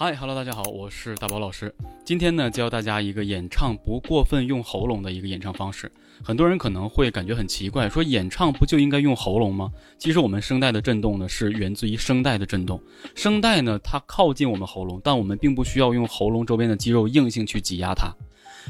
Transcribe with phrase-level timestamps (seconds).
[0.00, 1.74] 嗨哈喽，大家好，我是大宝老师。
[2.04, 5.90] 今天呢，教大家一个演唱不过分用喉咙的一个演唱方式。
[6.22, 9.68] 很多人可能会感觉很奇怪，说演唱不就应该用喉咙吗？
[9.98, 12.80] 其实我们声带的震动呢，是源自于声带的震动。
[13.16, 18.08] 声带呢，它靠近我们喉咙，但我们并不需要用喉咙周边的肌肉硬性去挤压它。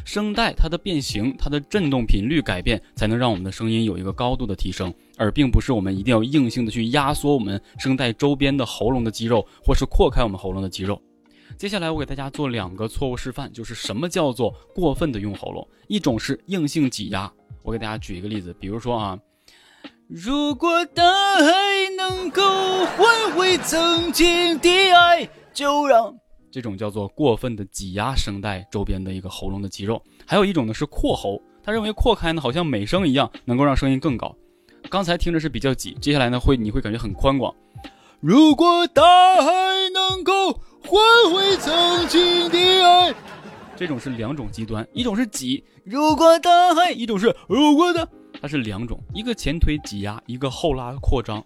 [0.06, 10.98] 声带它的变形，它的振动频率改变，才能让我们的声音有一个高度的提升，而并不是我们一定要硬性的去压缩我们声带周边的喉咙的肌肉，或是扩开我们喉咙的肌肉。
[11.56, 15.66] 接下来我给大家做两个错误示范，就是什么叫做过分的用喉咙。
[15.88, 17.32] 一种是硬性挤压，
[17.62, 19.18] 我给大家举一个例子，比如说啊，
[20.06, 21.52] 如果大海
[21.96, 22.42] 能够
[22.96, 26.14] 换回曾经的爱，就让
[26.52, 30.00] 这种叫做过分的挤压声带周边的一个喉咙的肌肉。
[30.26, 34.32] 还有一种呢是扩喉，他认为扩开呢好像美声一样，能够让声音更高。
[34.88, 37.52] 刚才听着是比较挤，接下来呢会你会感觉很宽广。
[38.20, 39.02] 如果大
[39.42, 39.50] 海
[39.92, 40.60] 能够。
[40.84, 41.00] 换
[41.32, 43.14] 回曾经的爱，
[43.76, 48.08] 这种是两种极端，一种是挤，如果大海，一种是如果的，
[48.40, 51.44] 它是两种，一个前推挤压，一个后拉扩张，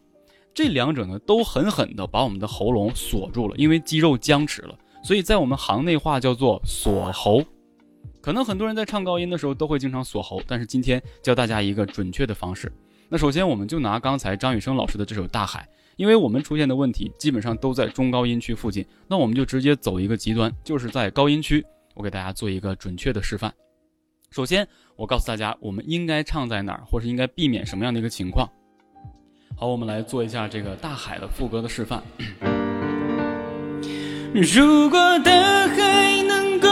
[0.55, 7.43] 这两者呢都狠狠的把我们的喉咙锁住了，因为肌肉僵持了，所以在我们行内话叫做锁喉。
[8.21, 12.71] 可能很多人在唱高音的时候都会经常锁喉，但是今天教大家一个准确的方式。
[13.09, 15.69] 那首先我们就拿刚才张雨生老师的这首《大海》。
[16.03, 21.65] 因为我们出现的问题基本上都在中高音区附近，那我们就直接走一个极端，就是在高音区。
[21.95, 23.55] 我给大家做一个准确的示范。
[24.33, 28.51] 首先，我告诉大家我们应该唱在哪儿，或是应该避免什么样的一个情况。
[29.57, 32.03] 好，我们来做一下这个大海的副歌的示范。
[34.35, 36.69] 如果大海能够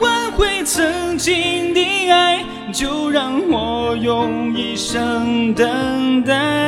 [0.00, 6.63] 换回曾经的爱，就让我用一生等待。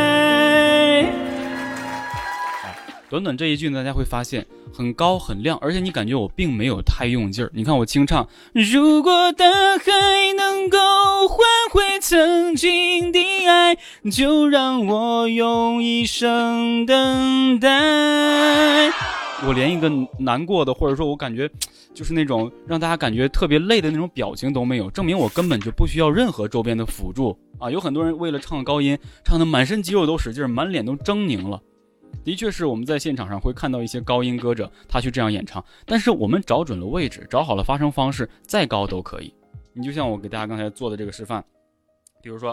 [3.16, 7.50] 短短这一句呢，大家会发现很高很亮，而且你感觉我并没有太用劲儿。
[7.54, 9.46] 你看我清唱，如果大
[9.78, 10.78] 海能够
[11.26, 11.38] 换
[11.70, 13.18] 回曾经的
[13.48, 13.78] 爱，
[14.12, 18.90] 就让我用一生等待。
[19.46, 21.50] 我连一个难过的，或者说我感觉
[21.94, 27.70] 就是那种让大家感觉特别累的那种表情都没有，证明我根本就不需要任何周边的辅助啊！
[27.70, 31.62] 有很多人为了唱高音，唱的满身肌肉都使劲，满脸都狰狞了。
[32.26, 35.64] 的确是我们在现场上会看到一些高音歌者，他去这样演唱。
[35.84, 39.32] 但是我们找准了位置，找好了发声方式，再高都可以。
[39.72, 41.44] 你就像我给大家刚才做的这个示范，
[42.20, 42.52] 比如说，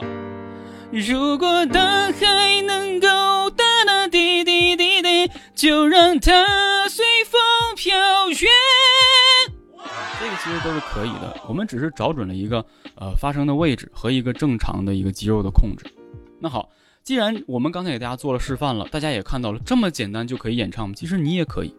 [0.91, 3.07] 如果大海能够
[3.49, 7.41] 哒哒滴滴滴滴，就让它随风
[7.75, 7.97] 飘
[8.29, 8.37] 远。
[10.19, 12.63] 这个其实都是可以的，我们只是找准了一个
[12.95, 15.83] 呃发声的位置和一个正常的一个肌肉的控制。
[16.39, 16.69] 那好。
[17.03, 21.75] 既然我们刚才给大家做了示范了，大家也看到了这么简单就可以演唱，其实你也可以。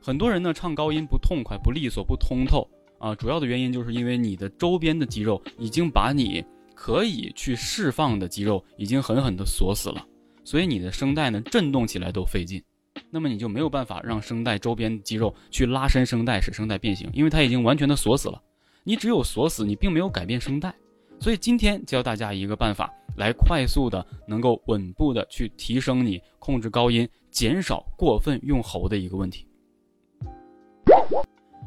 [0.00, 2.66] 很多人呢唱高音不痛快、不利索、不通透
[2.98, 6.42] 啊，主要的原因就是因为你的周边的肌肉已经把你
[6.74, 10.02] 可以去释放的肌肉已经狠狠地锁死了，
[10.44, 12.62] 所以你的声带呢震动起来都费劲，
[13.10, 18.40] 那么你就没有办法让声带周边肌肉去拉伸声带，使声带变形，因为它已经完全的锁死了。
[18.82, 20.74] 你只有锁死，你并没有改变声带。
[21.20, 29.46] 所以今天教大家一个办法，来快速的能够稳步的去提升你控制高音、减少过分用喉的一个问题。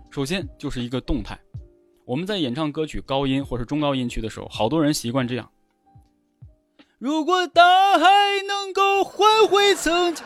[0.10, 1.40] 首先就是一个动态，
[2.06, 5.50] 我们在演唱歌曲高音或是中高音区的时候，好多人习惯这样。
[6.98, 8.08] 如果大海
[8.48, 10.26] 能够换回曾经，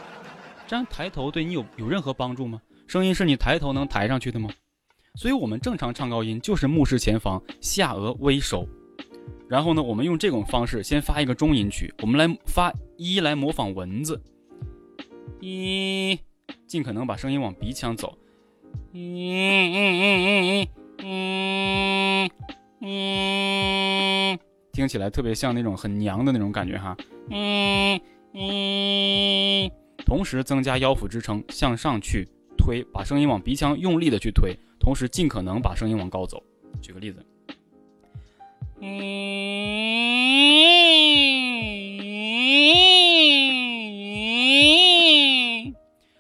[0.68, 2.62] 这样抬头对你有有任何帮助吗？
[2.88, 4.50] 声音是你抬头能抬上去的吗？
[5.16, 8.66] 所以我们正常唱高音就是目视前方，下颚微收。
[9.52, 14.18] 然后呢，我们用这种方式先发一个中音区，我们来发一来模仿蚊子，
[15.42, 16.18] 一，
[16.66, 18.18] 尽可能把声音往鼻腔走，
[18.94, 19.04] 嗯
[19.74, 20.68] 嗯嗯
[21.04, 22.30] 嗯
[22.80, 24.40] 嗯，
[24.72, 26.96] 听起来特别像那种很娘的那种感觉哈，
[27.30, 28.00] 嗯
[28.34, 29.70] 嗯，
[30.06, 32.26] 同时增加腰腹支撑，向上去
[32.58, 36.42] 推，把声音往鼻腔用力的去推，同时尽可能把声音往高走。
[36.82, 37.22] 举个例子。
[38.84, 38.90] 嗯，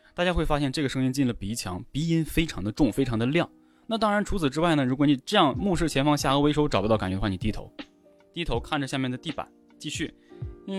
[0.13, 3.49] 大家会发现这个声音进了鼻腔，鼻音非常的重，非常的亮。
[3.87, 7.71] 那当然，除此之外呢，如果你这样目视前方，下颚微收找不到感觉的话，你低头，
[8.33, 9.47] 低头看着下面的地板，
[9.79, 10.13] 继续。
[10.67, 10.77] 嗯。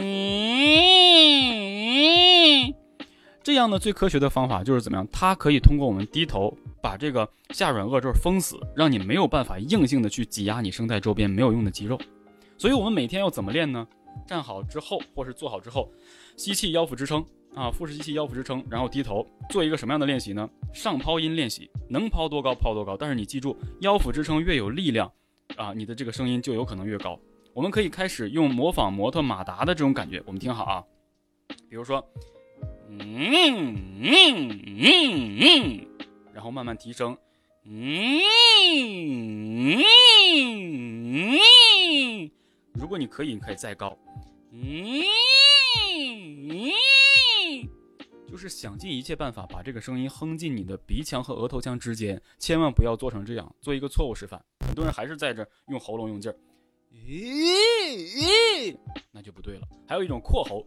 [3.43, 5.06] 这样呢，最科学的方法就是怎么样？
[5.11, 11.99] 它可以通过我们低头把这个下软腭这儿封死，让你没有办法硬性的去挤压你声带周边没有用的肌肉。
[12.58, 13.87] 所以，我们每天要怎么练呢？
[14.26, 15.90] 站好之后，或是坐好之后，
[16.37, 17.25] 吸气，腰腹支撑，
[17.55, 20.49] 啊，腹式吸气腰腹支撑，然后低头做一个什么样的练习呢？
[20.73, 22.96] 上抛音练习，能抛多高抛多高。
[22.96, 25.11] 但是你记住，腰腹支撑越有力量，
[25.56, 27.19] 啊，你的这个声音就有可能越高。
[27.55, 30.84] 我们可以开始用模仿摩托马达的这种感觉，我们听好啊。
[31.69, 32.05] 比如说，
[32.90, 35.87] 嗯嗯嗯嗯，
[36.43, 37.17] 然后慢慢提升，
[37.62, 38.21] 嗯。
[42.73, 43.97] 如果你可以，你可以再高，
[44.50, 45.05] 嗯
[46.50, 46.73] 嗯。
[48.29, 54.44] 就是想尽一切办法把这个声音哼进你的鼻腔和额头腔之间，千万不要做成这样，做一个错误示范。
[54.67, 56.37] 很多人还是在这用喉咙用劲儿，
[56.93, 58.77] 咦，
[59.12, 59.69] 那就不对了。
[59.87, 60.67] 还有一种扩喉，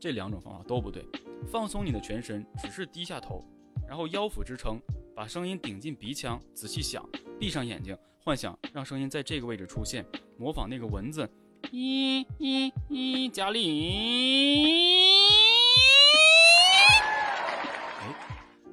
[0.00, 1.06] 这两种方法都不对。
[1.46, 3.42] 放松你的全身，只是低下头，
[3.90, 4.80] 然后腰腹支撑，
[5.16, 7.04] 把声音顶进鼻腔，仔细想，
[7.40, 10.06] 闭上眼睛，幻想让声音在这个位置出现，
[10.38, 11.28] 模仿那个蚊子，
[11.72, 15.18] 一一一，加力。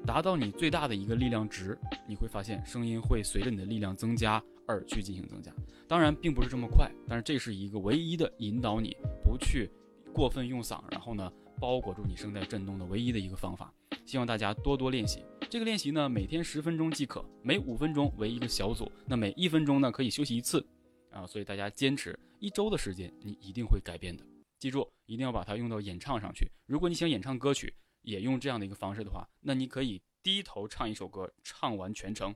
[0.06, 1.76] 达到你最大的一个力量值，
[2.06, 5.52] 你会发现声音会随着你的力量增加而去进行增加。
[5.88, 9.68] 当然，并不是这么快，但是这是一个唯一的引导你不去
[10.14, 11.28] 过分用嗓，然后呢
[11.60, 13.74] 包裹住你声带震动的唯一的一个方法。
[14.08, 15.22] 希望大家多多练习。
[15.50, 20.66] 这个练习呢，每天十分钟即可，每五分钟为一个小组，那每一分钟呢可以休息一次
[21.10, 21.26] 啊。
[21.26, 24.24] 所以大家坚持一周的时间，你一定会改变的。
[24.58, 26.50] 记住，一定要把它用到演唱上去。
[26.64, 27.74] 如果你想演唱歌曲。
[28.02, 32.34] 也用这样的一个方式的话，那你可以低头唱一首歌，唱完全程。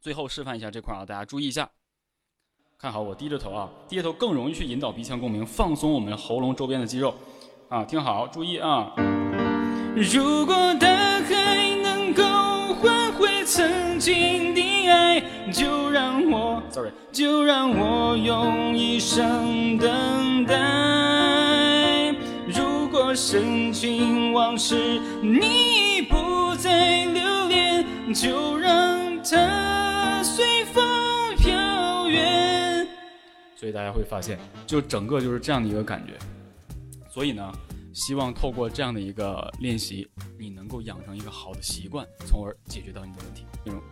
[0.00, 1.70] 最后示范一下这块啊，大家注意一下，
[2.76, 7.14] 看好我低着头啊，低着头更容易去引导鼻腔共鸣，放松我们喉咙周边的肌肉
[7.70, 7.84] 啊。
[7.84, 8.92] 听好，注意啊。
[9.94, 10.88] 如果大
[11.20, 12.22] 海能够
[12.74, 15.22] 换回曾经的爱，
[15.52, 22.14] 就让我，sorry，就让我用一生等待。
[22.46, 27.84] 如果深情往事你不再留恋，
[28.14, 30.82] 就让它随风
[31.36, 32.88] 飘远。
[33.54, 36.14] 所以大家会发现，就整个就是这样的一个感觉。
[37.10, 37.52] 所以呢，
[37.92, 40.08] 希望透过这样的一个练习，
[40.38, 43.44] 你能够养成一个好的习惯，从而解决到你的问题。
[43.64, 43.82] 内容。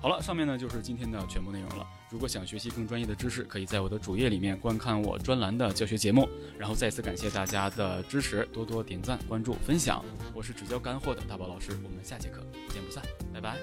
[0.00, 1.86] 好了，上面呢就是今天的全部内容了。
[2.10, 6.28] 如果想学习更专业的知识，可以在我的主页里面观看我专栏的教学节目。
[6.58, 10.04] 然后再次感谢大家的支持，多多点赞、关注、分享。
[10.34, 13.02] 我是只教干货的大宝老师，我们下节课不见不散，
[13.32, 13.56] 拜拜。